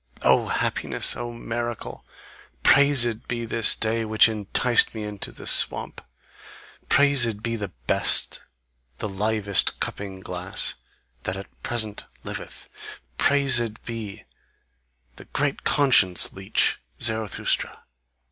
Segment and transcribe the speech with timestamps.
[0.23, 1.15] O happiness!
[1.15, 2.03] O miracle!
[2.63, 6.01] Praised be this day which enticed me into the swamp!
[6.89, 8.39] Praised be the best,
[8.97, 10.73] the livest cupping glass,
[11.21, 12.67] that at present liveth;
[13.19, 14.23] praised be
[15.17, 17.83] the great conscience leech Zarathustra!"